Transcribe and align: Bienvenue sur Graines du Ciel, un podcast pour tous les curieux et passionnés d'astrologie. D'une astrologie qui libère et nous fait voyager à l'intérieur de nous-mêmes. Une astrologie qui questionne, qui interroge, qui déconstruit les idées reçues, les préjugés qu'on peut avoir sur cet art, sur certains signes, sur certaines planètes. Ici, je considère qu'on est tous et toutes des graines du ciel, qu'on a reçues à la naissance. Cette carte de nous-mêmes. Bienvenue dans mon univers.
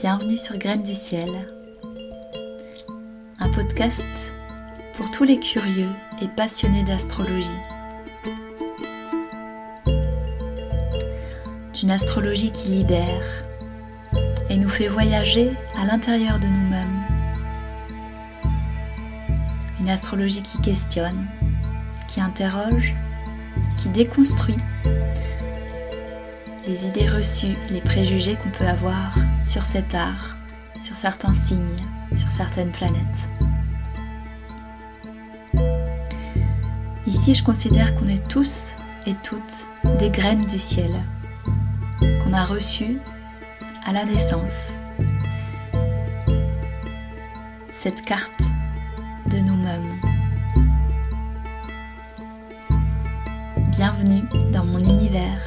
Bienvenue 0.00 0.36
sur 0.36 0.56
Graines 0.58 0.84
du 0.84 0.94
Ciel, 0.94 1.28
un 3.40 3.48
podcast 3.48 4.32
pour 4.96 5.10
tous 5.10 5.24
les 5.24 5.40
curieux 5.40 5.88
et 6.22 6.28
passionnés 6.28 6.84
d'astrologie. 6.84 7.58
D'une 11.74 11.90
astrologie 11.90 12.52
qui 12.52 12.68
libère 12.68 13.42
et 14.48 14.56
nous 14.56 14.68
fait 14.68 14.86
voyager 14.86 15.50
à 15.76 15.84
l'intérieur 15.84 16.38
de 16.38 16.46
nous-mêmes. 16.46 17.02
Une 19.80 19.90
astrologie 19.90 20.44
qui 20.44 20.60
questionne, 20.60 21.26
qui 22.06 22.20
interroge, 22.20 22.94
qui 23.76 23.88
déconstruit 23.88 24.58
les 26.68 26.86
idées 26.86 27.08
reçues, 27.08 27.56
les 27.70 27.80
préjugés 27.80 28.36
qu'on 28.36 28.50
peut 28.50 28.68
avoir 28.68 29.12
sur 29.48 29.62
cet 29.62 29.94
art, 29.94 30.36
sur 30.82 30.94
certains 30.94 31.32
signes, 31.32 31.76
sur 32.14 32.30
certaines 32.30 32.70
planètes. 32.70 33.30
Ici, 37.06 37.34
je 37.34 37.42
considère 37.42 37.94
qu'on 37.94 38.08
est 38.08 38.28
tous 38.28 38.74
et 39.06 39.14
toutes 39.14 39.66
des 39.98 40.10
graines 40.10 40.44
du 40.44 40.58
ciel, 40.58 40.90
qu'on 41.98 42.34
a 42.34 42.44
reçues 42.44 42.98
à 43.86 43.94
la 43.94 44.04
naissance. 44.04 44.72
Cette 47.74 48.02
carte 48.02 48.42
de 49.30 49.38
nous-mêmes. 49.38 49.98
Bienvenue 53.70 54.24
dans 54.52 54.66
mon 54.66 54.78
univers. 54.78 55.40